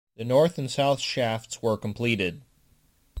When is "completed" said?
1.77-2.41